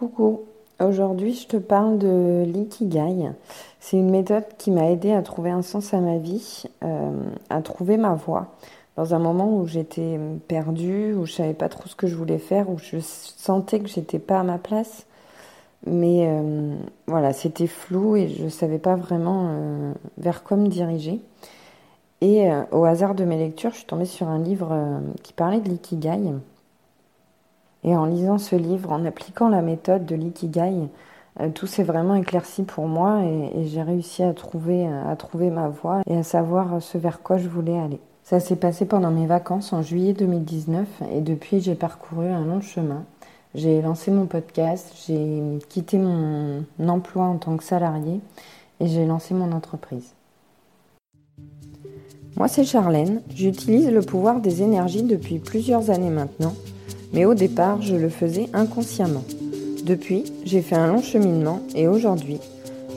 [0.00, 0.44] Coucou,
[0.82, 3.32] aujourd'hui je te parle de l'ikigai.
[3.80, 7.10] C'est une méthode qui m'a aidé à trouver un sens à ma vie, euh,
[7.50, 8.46] à trouver ma voie.
[8.96, 10.18] Dans un moment où j'étais
[10.48, 13.88] perdue, où je savais pas trop ce que je voulais faire, où je sentais que
[13.88, 15.04] j'étais pas à ma place.
[15.86, 16.74] Mais euh,
[17.06, 21.20] voilà, c'était flou et je savais pas vraiment euh, vers quoi me diriger.
[22.22, 24.74] Et au hasard de mes lectures, je suis tombée sur un livre
[25.22, 26.32] qui parlait de l'ikigai.
[27.84, 30.88] Et en lisant ce livre, en appliquant la méthode de l'ikigai,
[31.40, 36.02] euh, tout s'est vraiment éclairci pour moi et, j'ai réussi trouver, à trouver ma voie
[36.06, 38.00] et à savoir ce vers quoi je voulais aller.
[38.22, 42.60] Ça s'est passé pendant mes vacances en juillet 2019 et depuis j'ai parcouru un long
[42.60, 43.04] chemin.
[43.54, 48.20] J'ai lancé mon podcast, j'ai quitté mon emploi en tant que salarié
[48.78, 50.14] et j'ai lancé mon entreprise.
[52.36, 56.54] Moi c'est Charlène, j'utilise le pouvoir des énergies depuis plusieurs années maintenant
[57.12, 59.24] mais au départ, je le faisais inconsciemment.
[59.84, 62.38] Depuis, j'ai fait un long cheminement et aujourd'hui,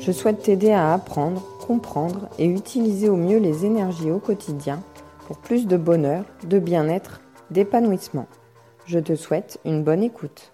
[0.01, 4.81] je souhaite t'aider à apprendre, comprendre et utiliser au mieux les énergies au quotidien
[5.27, 8.27] pour plus de bonheur, de bien-être, d'épanouissement.
[8.85, 10.51] Je te souhaite une bonne écoute.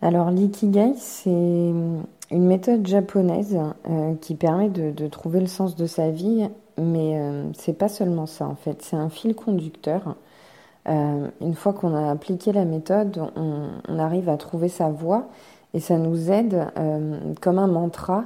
[0.00, 3.58] Alors l'ikigai, c'est une méthode japonaise
[3.90, 8.26] euh, qui permet de, trouver le sens de sa vie, mais euh, c'est pas seulement
[8.26, 10.14] ça en fait, c'est un fil conducteur
[10.88, 15.28] euh, une fois qu'on a appliqué la méthode, on, arrive à trouver sa voie
[15.74, 18.24] et ça nous aide euh, comme un mantra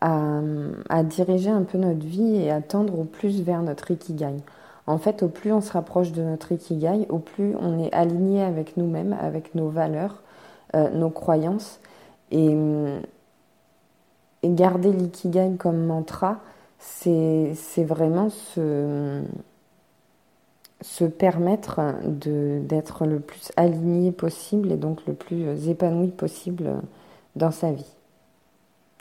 [0.00, 4.34] à, diriger un peu notre vie et à tendre au plus vers notre ikigai.
[4.88, 8.42] En fait, au plus on se rapproche de notre ikigai, au plus on est aligné
[8.42, 10.22] avec nous-mêmes, avec nos valeurs,
[10.74, 11.78] euh, nos croyances.
[12.32, 12.56] Et,
[14.42, 16.40] et garder l'ikigai comme mantra,
[16.78, 17.54] c'est
[17.84, 19.22] vraiment ce
[20.82, 26.70] se permettre d'être le plus aligné possible et donc le plus épanoui possible
[27.36, 27.94] dans sa vie.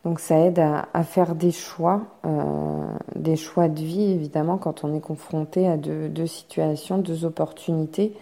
[0.04, 4.96] Donc ça aide à, faire des choix, euh, des choix de vie évidemment quand on
[4.96, 8.14] est confronté à deux, situations, deux opportunités.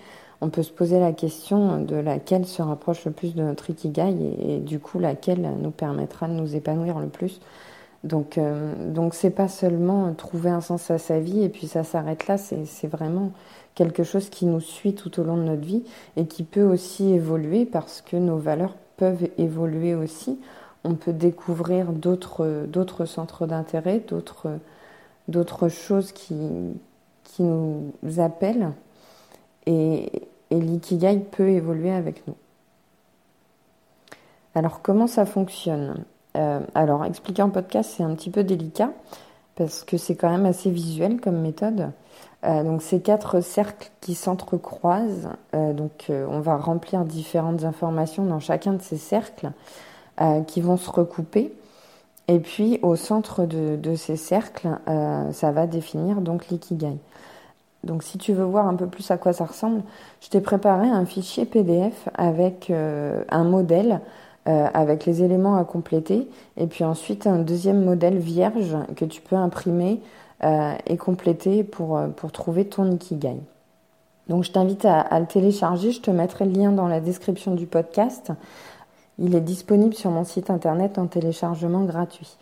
[0.41, 4.09] On peut se poser la question de laquelle se rapproche le plus de notre ikigai
[4.09, 7.39] et, et du coup laquelle nous permettra de nous épanouir le plus.
[8.03, 11.83] Donc, euh, donc c'est pas seulement trouver un sens à sa vie et puis ça
[11.83, 12.37] s'arrête là.
[12.37, 13.31] C'est vraiment
[13.75, 15.83] quelque chose qui nous suit tout au long de notre vie
[16.15, 20.39] et qui peut aussi évoluer parce que nos valeurs peuvent évoluer aussi.
[20.83, 24.59] On peut découvrir d'autres centres d'intérêt, d'autres
[25.27, 26.35] d'autres choses qui
[27.23, 28.71] qui nous appellent
[29.65, 32.35] et, et l'ikigai peut évoluer avec nous.
[34.55, 36.05] Alors comment ça fonctionne?
[36.37, 38.91] Euh, alors, expliquer en podcast, c'est un petit peu délicat
[39.55, 41.91] parce que c'est quand même assez visuel comme méthode.
[42.45, 45.29] Euh, donc, c'est quatre cercles qui s'entrecroisent.
[45.53, 49.51] Euh, donc, on va remplir différentes informations dans chacun de ces cercles
[50.47, 51.53] qui vont se recouper.
[52.27, 54.67] Et puis, au centre de, de ces cercles,
[55.31, 56.97] ça va définir donc l'ikigai.
[57.85, 59.81] Donc, si tu veux voir un peu plus à quoi ça ressemble,
[60.19, 64.01] je t'ai préparé un fichier PDF avec un modèle
[64.49, 66.27] euh, avec les éléments à compléter.
[66.57, 70.01] Et puis ensuite, un deuxième modèle vierge que tu peux imprimer
[70.43, 73.37] euh, et compléter pour, euh, pour trouver ton Ikigai.
[74.27, 77.67] Donc je t'invite à, le télécharger, je te mettrai le lien dans la description du
[77.67, 78.31] podcast.
[79.19, 82.35] Il est disponible sur mon site internet en téléchargement gratuit.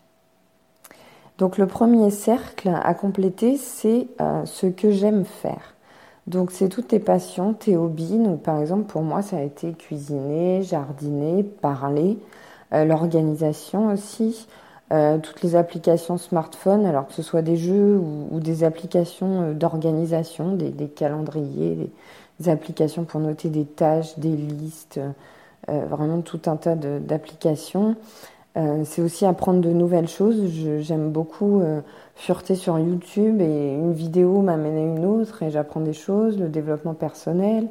[1.36, 4.06] Donc le premier cercle à compléter, c'est
[4.44, 5.74] ce que j'aime faire.
[6.28, 8.18] Donc c'est toutes tes passions, tes hobbies.
[8.18, 12.18] Donc par exemple pour moi ça a été cuisiner, jardiner, parler,
[12.74, 14.46] euh, l'organisation aussi,
[14.92, 19.54] euh, toutes les applications smartphone, alors que ce soit des jeux ou, des applications euh,
[19.54, 21.90] d'organisation, des, calendriers,
[22.38, 25.00] des, applications pour noter des tâches, des listes,
[25.66, 27.96] vraiment tout un tas d'applications.
[28.58, 30.42] Euh, c'est aussi apprendre de nouvelles choses.
[30.80, 31.80] J'aime beaucoup euh,
[32.16, 36.48] fureter sur YouTube et une vidéo m'amène à une autre et j'apprends des choses, le
[36.48, 37.68] développement personnel,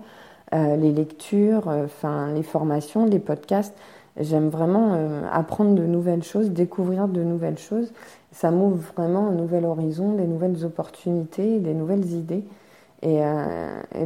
[0.53, 3.75] euh, les lectures, enfin les formations, les podcasts.
[4.19, 4.97] J'aime vraiment
[5.31, 7.93] apprendre de nouvelles choses, découvrir de nouvelles choses.
[8.31, 12.43] Ça m'ouvre vraiment un nouvel horizon, des nouvelles opportunités, des nouvelles idées.
[13.03, 13.21] Et,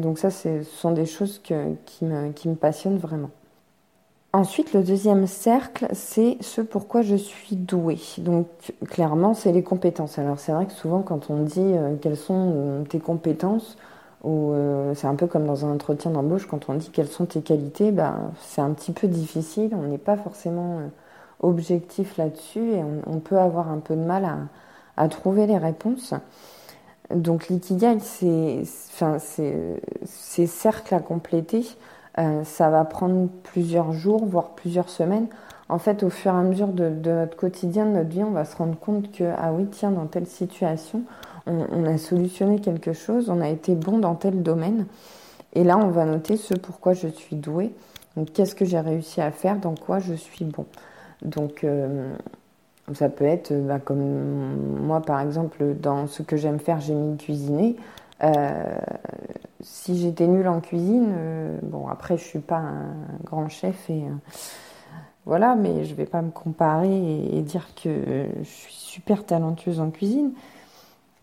[0.01, 3.29] donc ça, ce sont des choses qui me passionnent vraiment.
[4.33, 7.99] Ensuite, le deuxième cercle, c'est ce pourquoi je suis douée.
[8.17, 8.47] Donc,
[8.89, 10.17] clairement, c'est les compétences.
[10.19, 13.75] Alors, c'est vrai que souvent, quand on dit euh, quelles sont euh, tes compétences,
[14.23, 17.25] ou euh, c'est un peu comme dans un entretien d'embauche, quand on dit quelles sont
[17.25, 19.71] tes qualités, bah, c'est un petit peu difficile.
[19.75, 20.79] On n'est pas forcément
[21.41, 24.25] objectif là-dessus et on, peut avoir un peu de mal
[24.95, 26.13] à, trouver les réponses.
[27.13, 28.61] Donc, l'ikigai, c'est,
[28.93, 31.65] enfin, ces cercles à compléter
[32.15, 35.27] ça va prendre plusieurs jours, voire plusieurs semaines.
[35.69, 38.43] En fait, au fur et à mesure de, notre quotidien, de notre vie, on va
[38.43, 41.03] se rendre compte que, ah oui, tiens, dans telle situation,
[41.47, 44.85] on, a solutionné quelque chose, on a été bon dans tel domaine.
[45.53, 47.73] Et là, on va noter ce pourquoi je suis doué.
[48.17, 50.65] Donc, qu'est-ce que j'ai réussi à faire, dans quoi je suis bon?
[51.21, 51.65] Donc,
[52.93, 57.17] ça peut être, bah, comme moi par exemple, dans ce que j'aime faire, j'ai mis
[57.17, 57.75] cuisiner.
[58.23, 58.77] Euh,
[59.61, 64.03] si j'étais nulle en cuisine, euh, bon après je suis pas un grand chef et
[64.03, 64.13] euh,
[65.25, 69.91] voilà, mais je vais pas me comparer et, dire que je suis super talentueuse en
[69.91, 70.31] cuisine.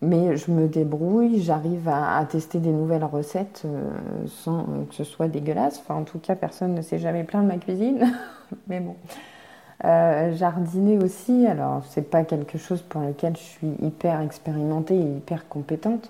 [0.01, 3.65] Mais je me débrouille, j'arrive à, tester des nouvelles recettes
[4.27, 5.79] sans que ce soit dégueulasse.
[5.79, 8.09] Enfin, en tout cas, personne ne s'est jamais plaint de ma cuisine.
[8.67, 8.95] mais bon,
[9.83, 15.49] jardiner aussi, alors c'est pas quelque chose pour lequel je suis hyper expérimentée et hyper
[15.49, 16.09] compétente.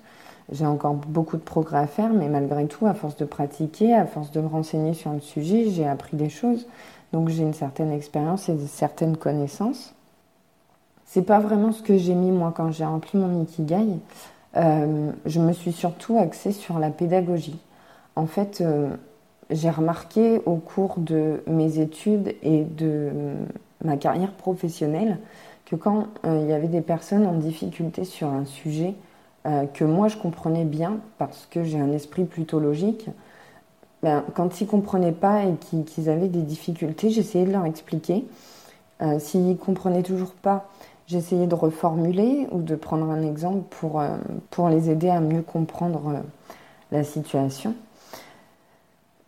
[0.51, 4.05] J'ai encore beaucoup de progrès à faire, mais malgré tout, à force de pratiquer, à
[4.05, 6.67] force de me renseigner sur le sujet, j'ai appris des choses.
[7.13, 9.93] Donc j'ai une certaine expérience et certaines connaissances.
[11.05, 13.99] C'est pas vraiment ce que j'ai mis moi quand j'ai rempli mon ikigai.
[14.57, 17.59] Euh, je me suis surtout axée sur la pédagogie.
[18.15, 18.89] En fait, euh,
[19.49, 23.11] j'ai remarqué au cours de mes études et de
[23.83, 25.17] ma carrière professionnelle
[25.65, 28.95] que quand euh, il y avait des personnes en difficulté sur un sujet
[29.45, 33.07] euh, que moi je comprenais bien parce que j'ai un esprit plutôt logique,
[34.03, 38.25] ben, quand ils comprenaient pas et qu'ils avaient des difficultés, j'essayais de leur expliquer.
[39.01, 40.69] Euh, s'ils comprenaient toujours pas,
[41.07, 44.01] j'essayais de reformuler ou de prendre un exemple pour,
[44.51, 46.21] pour les aider à mieux comprendre
[46.91, 47.75] la situation.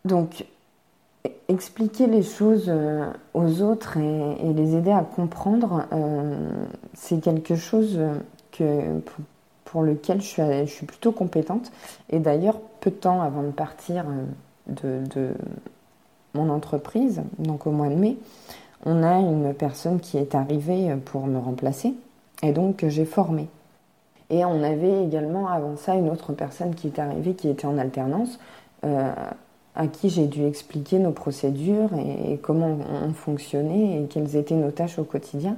[0.05, 0.45] Donc,
[1.47, 6.49] expliquer les choses euh, aux autres et, les aider à comprendre, euh,
[6.93, 7.99] c'est quelque chose
[8.51, 8.99] que,
[9.75, 11.71] lequel je suis, je suis, plutôt compétente.
[12.09, 14.05] Et d'ailleurs, peu de temps avant de partir
[14.83, 15.33] euh, de,
[16.33, 18.17] mon entreprise, donc au mois de mai,
[18.85, 21.93] on a une personne qui est arrivée pour me remplacer
[22.41, 23.47] et donc j'ai formé.
[24.29, 27.77] Et on avait également avant ça une autre personne qui est arrivée qui était en
[27.77, 28.39] alternance
[29.75, 34.71] à qui j'ai dû expliquer nos procédures et, comment on, fonctionnait et quelles étaient nos
[34.71, 35.55] tâches au quotidien.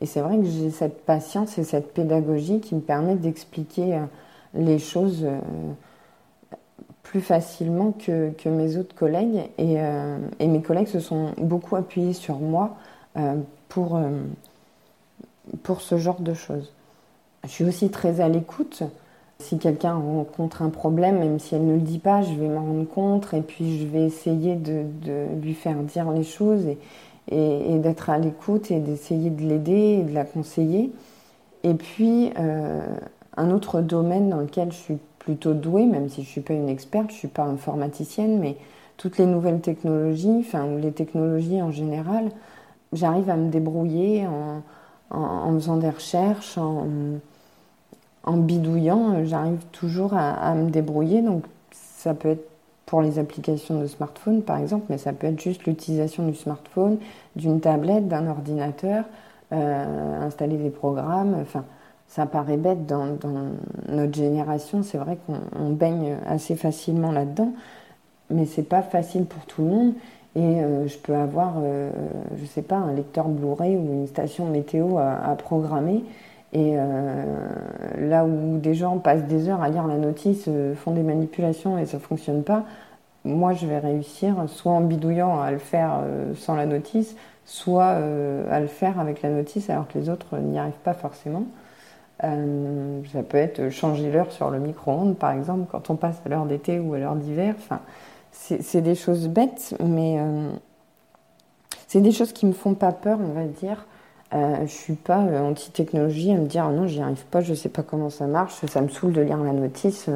[0.00, 4.04] Et c'est vrai que j'ai cette patience et cette pédagogie qui me permet d'expliquer euh,
[4.54, 5.38] les choses euh,
[7.02, 9.50] plus facilement que, que mes autres collègues.
[9.58, 12.76] Et, euh, et, mes collègues se sont beaucoup appuyés sur moi
[13.68, 14.00] pour,
[15.62, 16.72] pour ce genre de choses.
[17.44, 18.84] Je suis aussi très à l'écoute.
[19.40, 22.60] Si quelqu'un rencontre un problème, même si elle ne le dit pas, je vais m'en
[22.60, 24.84] rendre compte et puis je vais essayer de,
[25.42, 26.66] lui faire dire les choses
[27.30, 30.92] d'être à l'écoute et d'essayer de l'aider et de la conseiller.
[31.62, 32.80] Et puis, euh,
[33.36, 36.54] un autre domaine dans lequel je suis plutôt douée, même si je ne suis pas
[36.54, 38.56] une experte, je ne suis pas informaticienne, mais
[38.96, 42.30] toutes les nouvelles technologies, enfin, ou les technologies en général,
[42.92, 44.62] j'arrive à me débrouiller en,
[45.10, 46.86] en, faisant des recherches, en
[48.24, 51.22] en bidouillant, j'arrive toujours à, me débrouiller.
[51.22, 52.49] Donc ça peut être
[52.90, 56.98] pour les applications de smartphone par exemple, mais ça peut être juste l'utilisation du smartphone,
[57.36, 59.04] d'une tablette, d'un ordinateur,
[59.52, 61.36] euh, installer des programmes.
[61.40, 61.64] Enfin,
[62.08, 63.16] ça paraît bête dans,
[63.88, 64.82] notre génération.
[64.82, 67.52] C'est vrai qu'on baigne assez facilement là-dedans,
[68.28, 69.92] mais c'est pas facile pour tout le monde.
[70.34, 71.58] Et euh, je peux avoir,
[72.36, 76.02] je sais pas, un lecteur Blu-ray ou une station météo à programmer
[76.52, 77.24] et euh,
[77.96, 81.78] là où des gens passent des heures à lire la notice, euh, font des manipulations
[81.78, 82.64] et ça ne fonctionne pas,
[83.24, 87.14] moi je vais réussir soit en bidouillant à le faire euh, sans la notice,
[87.44, 87.96] soit
[88.50, 91.44] à le faire avec la notice alors que les autres n'y arrivent pas forcément.
[92.20, 96.46] ça peut être changer l'heure sur le micro-ondes par exemple quand on passe à l'heure
[96.46, 97.54] d'été ou à l'heure d'hiver.
[97.58, 97.80] Enfin,
[98.30, 100.18] c'est des choses bêtes, mais
[101.88, 103.84] c'est des choses qui me font pas peur, on va dire.
[104.32, 107.52] Euh, je suis pas euh, anti-technologie à me dire oh non, j'y arrive pas, je
[107.52, 110.08] sais pas comment ça marche, ça me saoule de lire la notice.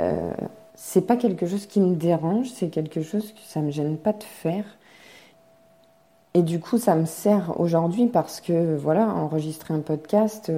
[0.00, 0.30] Euh,
[0.74, 4.12] c'est pas quelque chose qui me dérange, c'est quelque chose que ça me gêne pas
[4.12, 4.64] de faire.
[6.32, 10.52] Et du coup, ça me sert aujourd'hui parce que voilà, enregistrer un podcast,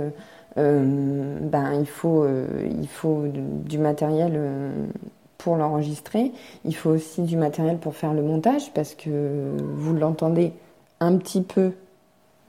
[0.56, 2.26] euh, ben il faut,
[2.64, 4.40] il faut du matériel
[5.36, 6.32] pour l'enregistrer.
[6.64, 10.52] Il faut aussi du matériel pour faire le montage parce que vous l'entendez
[10.98, 11.72] un petit peu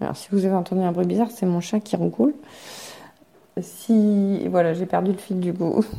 [0.01, 2.33] alors, si vous avez entendu un bruit bizarre, c'est mon chat qui roucoule.
[3.61, 4.47] Si.
[4.47, 5.83] Voilà, j'ai perdu le fil du goût.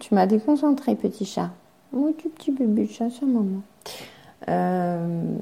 [0.00, 1.50] Tu, m'as déconcentré, petit chat.
[1.92, 3.60] Oh, tu petit bébé chat, c'est maman.
[4.48, 5.36] Euh...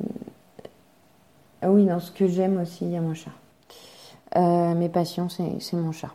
[1.65, 3.31] Oui, dans ce que j'aime aussi, il y a mon chat.
[4.35, 6.11] Euh, mes passions, c'est mon chat.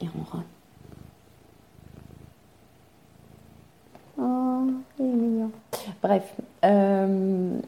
[0.00, 0.38] Et on
[4.20, 5.50] Oh, il est mignon.
[6.00, 6.32] Bref.
[6.64, 7.58] Euh,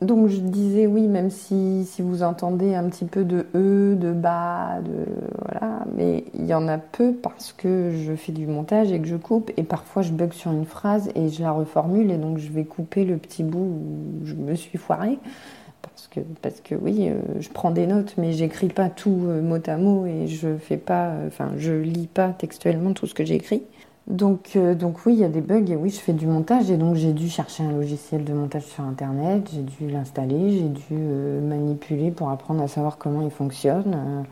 [0.00, 4.12] donc je disais oui, même si, si, vous entendez un petit peu de E, de
[4.12, 5.04] bas, de
[5.38, 9.06] voilà, mais il y en a peu parce que je fais du montage et que
[9.06, 9.50] je coupe.
[9.58, 12.10] Et parfois je bug sur une phrase et je la reformule.
[12.10, 15.18] Et donc je vais couper le petit bout où je me suis foirée.
[15.82, 19.42] Parce que parce que oui, euh, je prends des notes mais j'écris pas tout euh,
[19.42, 20.06] mot à mot.
[20.06, 23.64] Et je fais pas, enfin je lis pas textuellement tout ce que j'ai écrit.
[24.06, 26.70] Donc, euh, donc oui, il y a des bugs et oui, je fais du montage
[26.70, 30.68] et donc j'ai dû chercher un logiciel de montage sur Internet, j'ai dû l'installer, j'ai
[30.68, 33.94] dû euh, manipuler pour apprendre à savoir comment il fonctionne.
[33.94, 34.22] Euh.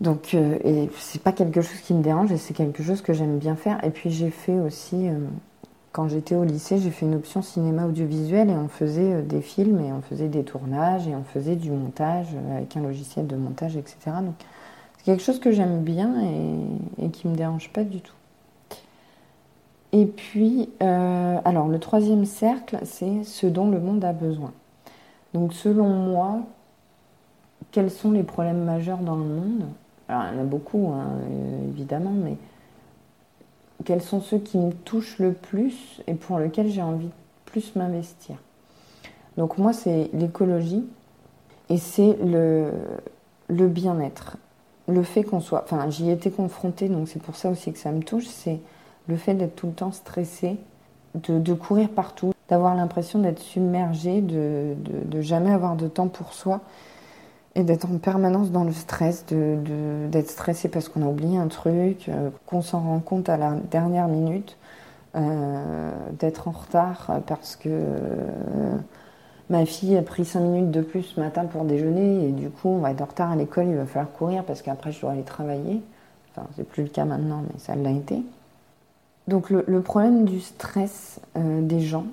[0.00, 3.38] donc, et c'est pas quelque chose qui me dérange et c'est quelque chose que j'aime
[3.38, 3.84] bien faire.
[3.84, 5.08] Et puis j'ai fait aussi,
[5.92, 9.80] quand j'étais au lycée, j'ai fait une option cinéma audiovisuel et on faisait des films
[9.80, 13.76] et on faisait des tournages et on faisait du montage avec un logiciel de montage,
[13.76, 13.96] etc.
[15.02, 16.14] c'est quelque chose que j'aime bien
[17.00, 18.14] et, qui me dérange pas du tout.
[19.90, 24.52] Et puis, euh, alors le troisième cercle, c'est ce dont le monde a besoin.
[25.34, 26.42] Donc selon moi,
[27.72, 29.64] quels sont les problèmes majeurs dans le monde?
[30.08, 32.36] Alors il y en a beaucoup, hein, euh, évidemment, mais
[33.84, 37.12] quels sont ceux qui me touchent le plus et pour lesquels j'ai envie de
[37.46, 38.36] plus m'investir?
[39.36, 40.84] Donc moi, c'est l'écologie
[41.70, 42.70] et c'est le
[43.48, 44.36] bien-être.
[44.88, 45.64] Le fait qu'on soit...
[45.64, 48.60] Enfin, j'y ai été confrontée, donc c'est pour ça aussi que ça me touche, c'est
[49.08, 50.56] le fait d'être tout le temps stressé,
[51.14, 56.60] de, courir partout, d'avoir l'impression d'être submergé, de, de, jamais avoir de temps pour soi
[57.54, 62.08] et d'être en permanence dans le stress, d'être stressé parce qu'on a oublié un truc,
[62.08, 64.56] euh, qu'on s'en rend compte à la dernière minute,
[65.14, 68.76] euh, d'être en retard parce que euh,
[69.52, 72.68] ma fille a pris 5 minutes de plus ce matin pour déjeuner et du coup
[72.68, 75.12] on va être en retard à l'école, il va falloir courir parce qu'après je dois
[75.12, 75.82] aller travailler.
[76.30, 78.22] Enfin, c'est plus le cas maintenant, mais ça l'a été.
[79.28, 82.06] Donc le, problème du stress euh, des gens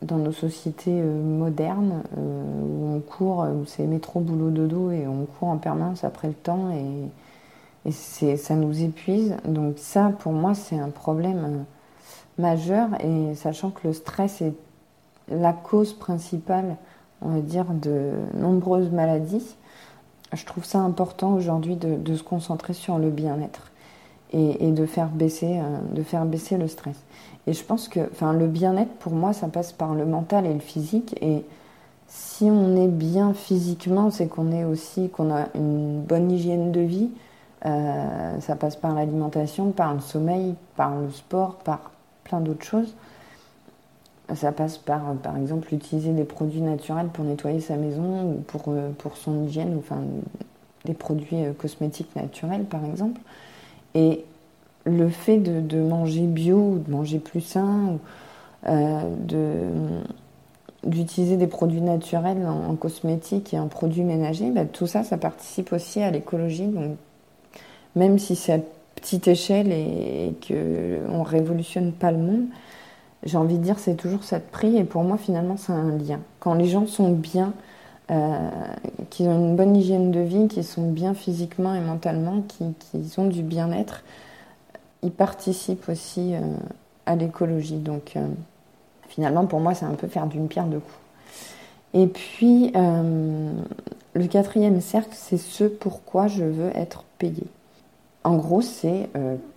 [0.00, 5.06] dans nos sociétés euh, modernes, euh, où on court, où c'est métro, boulot, dodo, et
[5.06, 9.36] on court en permanence après le temps, et, et ça nous épuise.
[9.44, 11.66] Donc ça, pour moi, c'est un problème
[12.38, 14.54] majeur, et sachant que le stress est
[15.30, 16.76] la cause principale,
[17.22, 19.56] on va dire, de nombreuses maladies,
[20.32, 23.70] je trouve ça important aujourd'hui de se concentrer sur le bien-être
[24.32, 26.96] et, de, faire baisser, euh, de faire baisser le stress.
[27.46, 30.52] Et je pense que enfin, le bien-être, pour moi, ça passe par le mental et
[30.52, 31.16] le physique.
[31.20, 31.44] Et
[32.06, 36.80] si on est bien physiquement, c'est qu'on est aussi qu'on a une bonne hygiène de
[36.80, 37.10] vie.
[37.66, 41.90] Euh, ça passe par l'alimentation, par le sommeil, par le sport, par
[42.24, 42.94] plein d'autres choses.
[44.34, 48.64] Ça passe par, par exemple, utiliser des produits naturels pour nettoyer sa maison ou pour,
[48.68, 49.98] euh, pour son hygiène, enfin,
[50.84, 53.20] des produits cosmétiques naturels, par exemple.
[53.94, 54.24] Et
[54.84, 57.98] le fait de, manger bio ou de manger plus sain,
[58.66, 59.02] euh,
[60.84, 65.72] d'utiliser des produits naturels en, cosmétique et en produits ménagers, bah, tout ça, ça participe
[65.72, 66.66] aussi à l'écologie.
[66.66, 66.96] Donc,
[67.96, 68.58] même si c'est à
[68.94, 72.46] petite échelle et, qu'on ne révolutionne pas le monde,
[73.24, 74.76] j'ai envie de dire c'est toujours ça de prix.
[74.76, 76.20] Et pour moi, finalement, c'est un lien.
[76.38, 77.52] Quand les gens sont bien,
[78.10, 78.50] euh,
[79.10, 82.64] qui ont une bonne hygiène de vie, qui sont bien physiquement et mentalement, qui,
[83.18, 84.02] ont du bien-être,
[85.02, 86.40] ils participent aussi euh,
[87.06, 87.76] à l'écologie.
[87.76, 88.26] Donc euh,
[89.08, 90.96] finalement, pour moi, c'est un peu faire d'une pierre deux coups.
[91.92, 97.42] Et puis, le quatrième cercle, c'est ce pourquoi je veux être payé.
[98.22, 99.10] En gros, c'est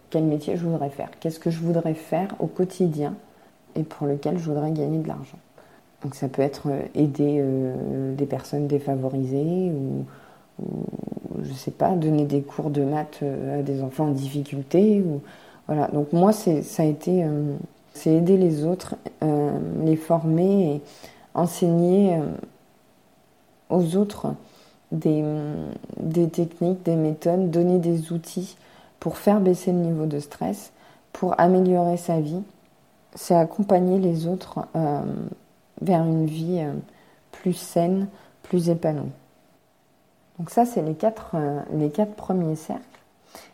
[0.10, 3.14] quel métier je voudrais faire, qu'est-ce que je voudrais faire au quotidien
[3.76, 5.38] et pour lequel je voudrais gagner de l'argent.
[6.04, 10.06] Donc ça peut être euh, aider euh, des personnes défavorisées ou,
[11.42, 15.02] je je sais pas, donner des cours de maths euh, à des enfants en difficulté.
[15.02, 15.22] Ou,
[15.68, 15.88] voilà.
[15.88, 17.26] Donc moi, ça a été,
[17.94, 18.96] c'est aider les autres,
[19.82, 20.82] les former et
[21.34, 22.20] enseigner
[23.70, 24.34] aux autres
[24.92, 25.24] des,
[26.02, 28.58] des techniques, des méthodes, donner des outils
[29.00, 30.74] pour faire baisser le niveau de stress,
[31.14, 32.42] pour améliorer sa vie.
[33.16, 34.68] C'est accompagner les autres
[35.82, 36.74] vers une vie euh,
[37.32, 38.08] plus saine,
[38.42, 39.12] plus épanouie.
[40.40, 42.84] Donc ça, c'est les quatre, euh, les quatre premiers cercles.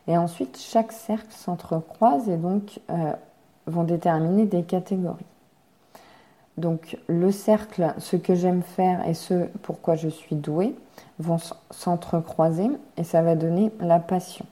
[0.08, 3.14] Et ensuite, chaque cercle s'entrecroise et donc euh,
[3.68, 5.26] vont déterminer des catégories.
[6.58, 10.76] Donc le cercle, ce que j'aime faire et ce pourquoi je suis douée,
[11.20, 11.38] vont
[11.72, 14.46] s'entrecroiser et ça va donner la passion.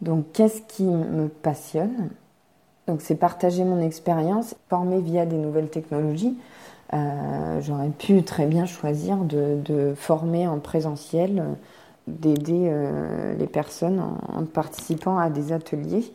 [0.00, 2.10] Donc qu'est-ce qui me passionne?
[2.86, 6.36] Donc c'est partager mon expérience, former via des nouvelles technologies.
[6.92, 11.44] Euh, j'aurais pu très bien choisir de, former en présentiel,
[12.06, 16.12] d'aider euh, les personnes en, participant à des ateliers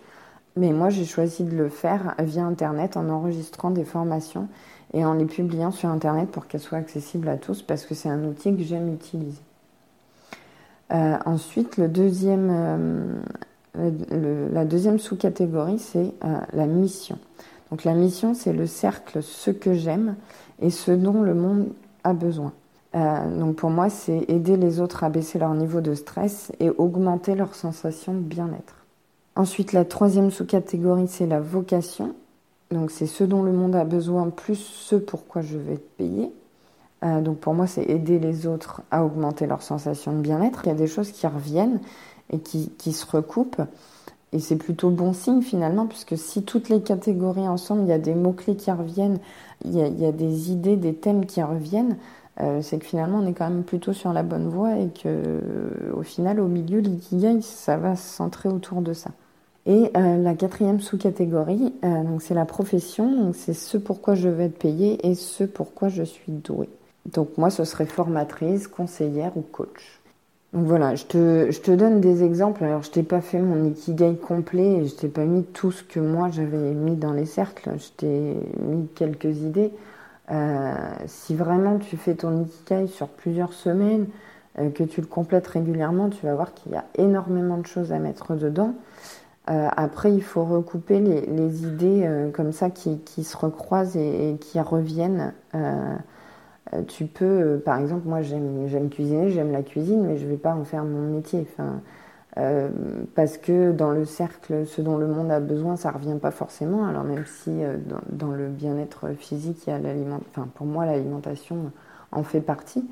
[0.55, 4.47] Mais moi, j'ai choisi de le faire via Internet en enregistrant des formations
[4.93, 8.09] et en les publiant sur Internet pour qu'elles soient accessibles à tous parce que c'est
[8.09, 9.41] un outil que j'aime utiliser.
[10.91, 13.21] Euh, ensuite, le deuxième, euh,
[13.75, 17.17] la deuxième sous-catégorie, c'est euh, la mission.
[17.71, 20.15] Donc la mission, c'est le cercle ce que j'aime
[20.59, 21.67] et ce dont le monde
[22.03, 22.53] a besoin.
[22.93, 27.35] donc pour moi, c'est aider les autres à baisser leur niveau de stress et augmenter
[27.35, 28.79] leur sensation de bien-être.
[29.35, 32.15] Ensuite, la troisième sous-catégorie, c'est la vocation.
[32.71, 36.31] Donc c'est ce dont le monde a besoin plus ce pourquoi je vais être payé.
[37.03, 40.61] Euh, donc pour moi, c'est aider les autres à augmenter leur sensation de bien-être.
[40.65, 41.79] Il y a des choses qui reviennent
[42.31, 43.61] et qui, qui se recoupent.
[44.31, 47.99] Et c'est plutôt bon signe finalement, puisque si toutes les catégories ensemble, il y a
[47.99, 49.19] des mots-clés qui reviennent,
[49.65, 51.97] il y, a, des idées, des thèmes qui reviennent,
[52.39, 55.41] euh, c'est que finalement on est quand même plutôt sur la bonne voie et que
[55.93, 59.09] au final, au milieu, l'ikigai, ça va se centrer autour de ça.
[59.65, 64.45] Et euh, la quatrième sous-catégorie, euh, donc c'est la profession, c'est ce pourquoi je vais
[64.45, 66.69] être payée et ce pourquoi je suis douée.
[67.05, 69.98] Donc moi, ce serait formatrice, conseillère ou coach.
[70.53, 72.63] Donc voilà, je te, donne des exemples.
[72.63, 75.83] Alors je t'ai pas fait mon ikigai complet, et je t'ai pas mis tout ce
[75.83, 77.71] que moi j'avais mis dans les cercles.
[77.77, 79.71] Je t'ai mis quelques idées.
[80.31, 80.73] Euh,
[81.07, 84.07] si vraiment tu fais ton ikigai sur plusieurs semaines,
[84.75, 87.99] que tu le complètes régulièrement, tu vas voir qu'il y a énormément de choses à
[87.99, 88.73] mettre dedans.
[89.49, 94.59] Euh, après, il faut recouper les, idées euh, comme ça qui, se recroisent et, qui
[94.59, 95.33] reviennent.
[96.73, 100.37] Euh, tu peux, par exemple, moi j'aime cuisiner, j'aime la cuisine, mais je ne vais
[100.37, 101.47] pas en faire mon métier.
[101.51, 101.81] Enfin,
[103.15, 106.31] parce que dans le cercle, ce dont le monde a besoin, ça ne revient pas
[106.31, 106.85] forcément.
[106.85, 107.51] Alors même si
[108.09, 111.71] dans, le bien-être physique, il y a l'alimentation, enfin pour moi l'alimentation
[112.13, 112.87] en fait partie,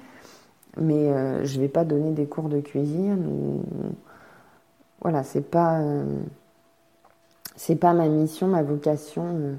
[0.77, 3.63] mais je ne vais pas donner des cours de cuisine
[5.01, 5.79] voilà, c'est pas
[7.55, 9.57] c'est pas ma mission, ma vocation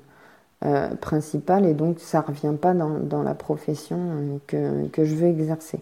[0.64, 5.28] euh, euh, principale, et donc ça revient pas dans, la profession euh, que, je veux
[5.28, 5.80] exercer.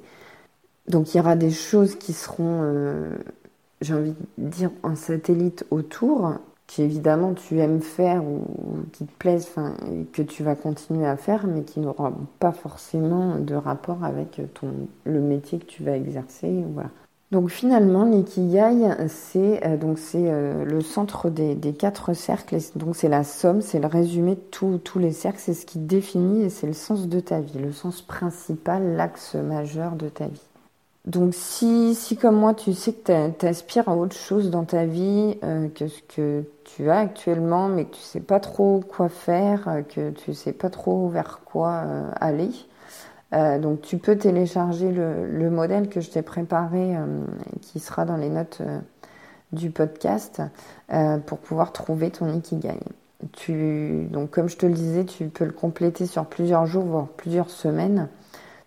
[0.89, 2.62] Donc il y aura des choses qui seront,
[3.80, 6.34] j'ai envie de dire, en satellite autour,
[6.67, 8.43] qui évidemment tu aimes faire ou,
[8.93, 9.49] qui te plaisent,
[10.12, 14.69] que tu vas continuer à faire, mais qui n'auront pas forcément de rapport avec ton,
[15.04, 16.65] le métier que tu vas exercer.
[17.32, 22.56] Donc finalement, l'ikigai, c'est euh, donc c'est euh, le centre des, quatre cercles.
[22.76, 25.41] Donc c'est la somme, c'est le résumé de tous les cercles.
[25.41, 29.34] C'est ce qui définit et c'est le sens de ta vie, le sens principal, l'axe
[29.34, 30.41] majeur de ta vie.
[31.04, 34.86] Donc si, si comme moi tu sais que tu aspires à autre chose dans ta
[34.86, 39.08] vie euh, que ce que tu as actuellement, mais que tu sais pas trop quoi
[39.08, 41.82] faire, que tu sais pas trop vers quoi
[42.21, 42.50] aller,
[43.32, 47.25] euh, donc tu peux télécharger le, modèle que je t'ai préparé, euh,
[47.60, 48.78] qui sera dans les notes euh,
[49.52, 50.43] du podcast,
[51.26, 52.78] pour pouvoir trouver ton ikigai.
[53.32, 57.06] Tu, donc comme je te le disais, tu peux le compléter sur plusieurs jours, voire
[57.06, 58.08] plusieurs semaines.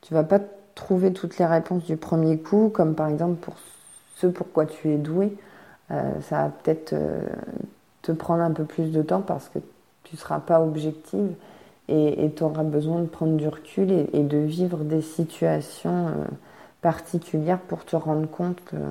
[0.01, 0.39] Tu vas pas
[0.75, 3.55] trouver toutes les réponses du premier coup, comme par exemple pour
[4.15, 5.35] ce pourquoi tu es doué.
[5.89, 6.95] ça va peut-être
[8.01, 9.59] te prendre un peu plus de temps parce que
[10.03, 11.35] tu ne seras pas objective
[11.89, 16.25] et tu auras besoin de prendre du recul et, de vivre des situations euh,
[16.81, 18.89] particulières pour te rendre compte euh,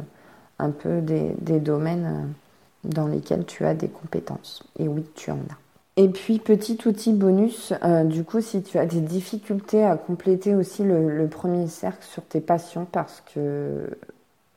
[0.59, 4.65] un peu des, domaines euh, dans lesquels tu as des compétences.
[4.79, 6.01] Et oui, tu en as.
[6.01, 7.73] Et puis, petit outil bonus,
[8.05, 12.41] du coup, si tu as des difficultés à compléter aussi le, premier cercle sur tes
[12.41, 13.91] passions, parce que,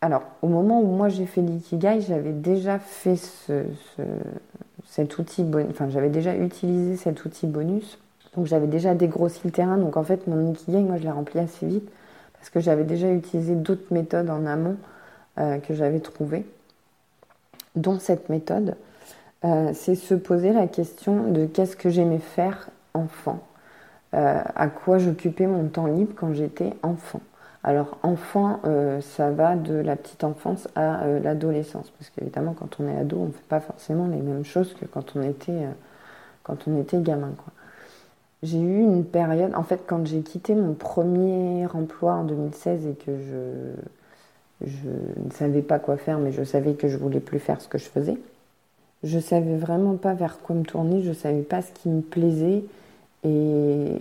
[0.01, 3.63] alors, au moment où moi j'ai fait l'ikigai, j'avais déjà fait ce,
[4.85, 7.97] cet outil, enfin, j'avais déjà utilisé cet outil bonus
[8.35, 9.77] donc j'avais déjà dégrossi le terrain.
[9.77, 11.89] Donc en fait, mon ikigai, moi, je l'ai rempli assez vite
[12.33, 14.77] parce que j'avais déjà utilisé d'autres méthodes en amont
[15.37, 16.45] euh, que j'avais trouvées,
[17.75, 18.75] dont cette méthode.
[19.43, 23.39] Euh, c'est se poser la question de qu'est-ce que j'aimais faire enfant,
[24.13, 27.21] euh, à quoi j'occupais mon temps libre quand j'étais enfant.
[27.63, 28.59] Alors enfant,
[29.01, 33.27] ça va de la petite enfance à l'adolescence, parce qu'évidemment quand on est ado, on
[33.27, 35.67] ne fait pas forcément les mêmes choses que quand on était,
[36.41, 37.29] quand on était gamin.
[37.37, 37.53] Quoi.
[38.43, 42.93] J'ai eu une période, en fait, quand j'ai quitté mon premier emploi en 2016 et
[42.93, 43.11] que
[44.61, 47.67] je, ne savais pas quoi faire, mais je savais que je voulais plus faire ce
[47.67, 48.17] que je faisais.
[49.03, 52.63] Je savais vraiment pas vers quoi me tourner, je savais pas ce qui me plaisait
[53.23, 53.99] et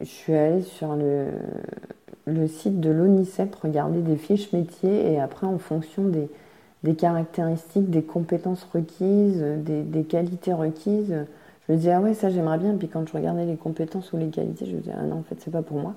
[0.00, 5.58] je suis allée sur le, site de l'ONICEP regarder des fiches métiers et après en
[5.58, 6.28] fonction des,
[6.94, 11.14] caractéristiques, des compétences requises, des qualités requises,
[11.66, 12.74] je me disais, ah ouais, ça j'aimerais bien.
[12.76, 15.22] Puis quand je regardais les compétences ou les qualités, je me disais, ah non, en
[15.22, 15.94] fait, c'est pas pour moi.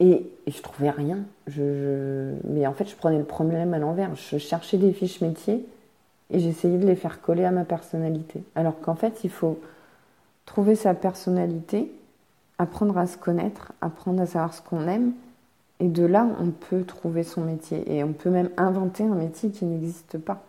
[0.00, 1.18] Et, je trouvais rien.
[2.44, 4.14] Mais en fait, je prenais le problème à l'envers.
[4.14, 5.66] Je cherchais des fiches métiers
[6.30, 8.42] et j'essayais de les faire coller à ma personnalité.
[8.54, 9.60] Alors qu'en fait, il faut
[10.44, 11.92] trouver sa personnalité,
[12.58, 15.12] apprendre à se connaître, apprendre à savoir ce qu'on aime,
[15.78, 19.50] et de là, on peut trouver son métier, et on peut même inventer un métier
[19.50, 20.42] qui n'existe pas.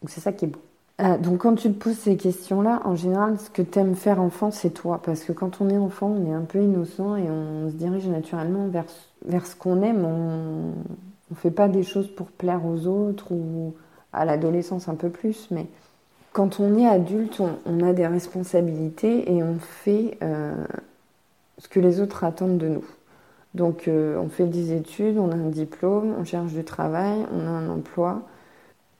[0.00, 0.60] Donc c'est ça qui est beau.
[1.02, 4.20] Euh, donc quand tu te poses ces questions-là, en général, ce que tu aimes faire
[4.20, 5.00] enfant, c'est toi.
[5.04, 8.06] Parce que quand on est enfant, on est un peu innocent et on se dirige
[8.06, 8.84] naturellement vers,
[9.26, 10.04] vers ce qu'on aime.
[10.04, 10.72] On
[11.30, 13.74] ne fait pas des choses pour plaire aux autres ou
[14.12, 15.48] à l'adolescence un peu plus.
[15.50, 15.66] Mais
[16.32, 20.54] quand on est adulte, on, a des responsabilités et on fait euh,
[21.58, 22.84] ce que les autres attendent de nous.
[23.54, 27.46] Donc euh, on fait des études, on a un diplôme, on cherche du travail, on
[27.46, 28.22] a un emploi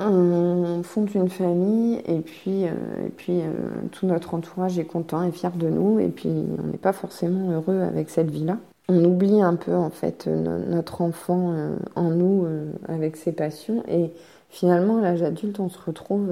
[0.08, 3.52] on fonde une famille et puis, euh, et puis euh,
[3.90, 7.50] tout notre entourage est content et fier de nous et puis on n'est pas forcément
[7.50, 8.58] heureux avec cette vie-là.
[8.88, 12.46] On oublie un peu en fait notre enfant euh, en nous
[12.88, 14.10] avec ses passions et
[14.50, 16.30] finalement à l'âge adulte on se retrouve,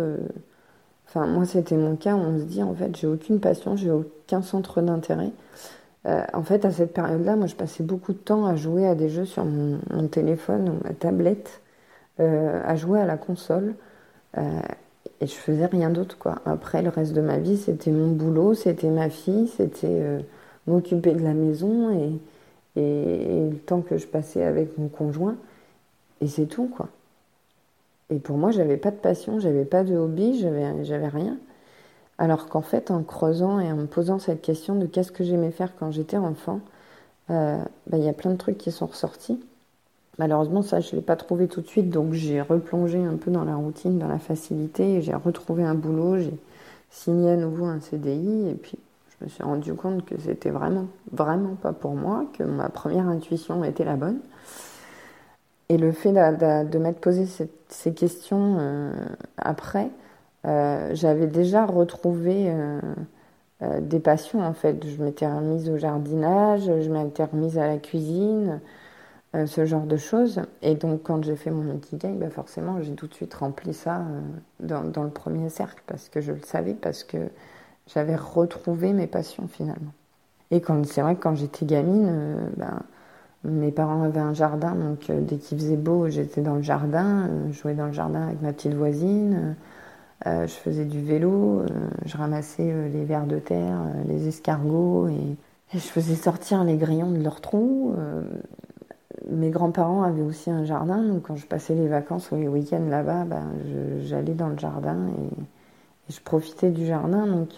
[1.09, 4.43] enfin moi c'était mon cas, on se dit en fait j'ai aucune passion, j'ai aucun
[4.43, 5.31] centre d'intérêt.
[6.05, 9.09] en fait à cette période-là moi je passais beaucoup de temps à jouer à des
[9.09, 11.61] jeux sur mon téléphone ou ma tablette
[12.21, 13.75] euh, à jouer à la console.
[14.37, 14.61] Euh,
[15.23, 16.37] et je faisais rien d'autre, quoi.
[16.45, 20.21] Après, le reste de ma vie, c'était mon boulot, c'était ma fille, c'était euh,
[20.67, 22.21] m'occuper de la maison et,
[22.77, 25.37] le temps que je passais avec mon conjoint.
[26.21, 26.89] Et c'est tout, quoi.
[28.11, 31.39] Et pour moi, j'avais pas de passion, j'avais pas de hobby, j'avais rien.
[32.19, 35.51] Alors qu'en fait, en creusant et en me posant cette question de qu'est-ce que j'aimais
[35.53, 36.61] faire quand j'étais enfant,
[37.29, 39.41] bah, il y a plein de trucs qui sont ressortis.
[40.19, 43.31] Malheureusement, ça, je ne l'ai pas trouvé tout de suite, donc j'ai replongé un peu
[43.31, 46.35] dans la routine, dans la facilité, j'ai retrouvé un boulot, j'ai
[46.91, 50.87] signé à nouveau un CDI, et puis je me suis rendu compte que c'était vraiment,
[51.13, 54.19] vraiment pas pour moi, que ma première intuition était la bonne.
[55.71, 57.27] Et le fait de, m'être posé
[57.69, 58.93] ces questions euh,
[59.37, 59.89] après,
[60.47, 62.81] euh, j'avais déjà retrouvé euh,
[63.81, 64.85] des passions en fait.
[64.85, 68.61] Je m'étais remise au jardinage, je m'étais remise à la cuisine,
[69.37, 70.41] euh, ce genre de choses.
[70.61, 73.99] Et donc, quand j'ai fait mon Ikigai, bah forcément, j'ai tout de suite rempli ça
[73.99, 74.21] euh,
[74.59, 77.19] dans, dans, le premier cercle parce que je le savais, parce que
[77.87, 79.93] j'avais retrouvé mes passions finalement.
[80.51, 82.83] Et quand c'est vrai que quand j'étais gamine, euh, ben,
[83.45, 87.75] mes parents avaient un jardin, donc dès qu'il faisait beau, j'étais dans le jardin, jouais
[87.75, 89.55] dans le jardin avec ma petite voisine.
[90.27, 91.65] je faisais du vélo,
[92.05, 95.37] je ramassais les vers de terre, les escargots et,
[95.73, 97.95] et, je faisais sortir les grillons de leurs trous
[99.31, 102.85] mes grands-parents avaient aussi un jardin, donc quand je passais les vacances ou les week-ends
[102.89, 103.51] là-bas, ben,
[104.03, 105.43] j'allais dans le jardin et,
[106.13, 107.25] je profitais du jardin.
[107.27, 107.51] Donc,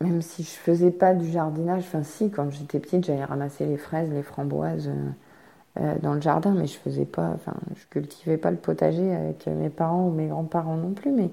[0.00, 3.76] même si je faisais pas du jardinage, enfin si, quand j'étais petite, j'allais ramasser les
[3.76, 8.36] fraises, les framboises euh, euh, dans le jardin, mais je faisais pas, enfin, je cultivais
[8.36, 11.30] pas le potager avec mes parents ou mes grands-parents non plus, mais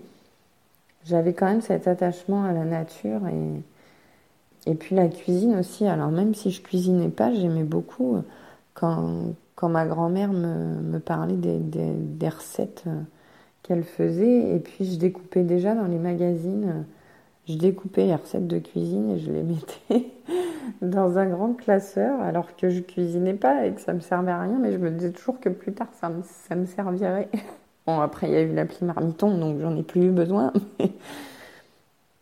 [1.06, 3.64] j'avais quand même cet attachement à la nature et
[4.66, 5.86] et puis la cuisine aussi.
[5.86, 8.24] Alors même si je cuisinais pas, j'aimais beaucoup
[8.76, 13.02] quand, ma grand-mère me, parlait des, recettes euh,
[13.64, 16.82] qu'elle faisait, et puis je découpais déjà dans les magazines, euh,
[17.48, 19.44] je découpais les recettes de cuisine et je les
[19.90, 20.12] mettais
[20.82, 24.42] dans un grand classeur, alors que je cuisinais pas et que ça me servait à
[24.42, 27.30] rien, mais je me disais toujours que plus tard ça me, servirait.
[27.88, 30.52] Bon, après il y a eu l'appli Marmiton, donc j'en ai plus eu besoin.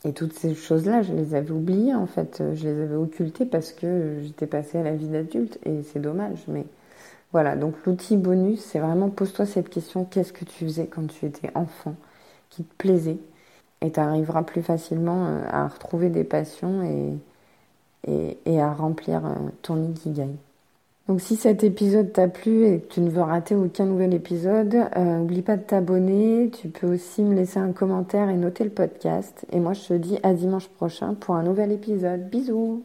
[0.06, 3.72] Et toutes ces choses-là, je les avais oubliées en fait, je les avais occultées parce
[3.72, 6.44] que j'étais passée à la vie d'adulte et c'est dommage.
[6.48, 6.66] Mais
[7.34, 11.26] voilà, donc l'outil bonus, c'est vraiment pose-toi cette question qu'est-ce que tu faisais quand tu
[11.26, 11.96] étais enfant
[12.50, 13.18] qui te plaisait?
[13.82, 19.84] Et tu arriveras plus facilement euh, à retrouver des passions et, à remplir euh, ton
[19.92, 20.30] ikigai.
[21.08, 24.74] Donc si cet épisode t'a plu et que tu ne veux rater aucun nouvel épisode,
[24.96, 26.50] n'oublie euh, pas de t'abonner.
[26.50, 29.46] Tu peux aussi me laisser un commentaire et noter le podcast.
[29.52, 32.30] Et moi je te dis à dimanche prochain pour un nouvel épisode.
[32.30, 32.84] Bisous